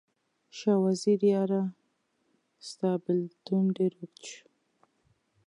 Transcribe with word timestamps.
شاه 0.57 0.79
وزیره 0.85 1.27
یاره، 1.35 1.63
ستا 2.67 2.91
بیلتون 3.03 3.63
ډیر 3.77 3.91
اوږد 3.99 4.21
شو 4.31 4.41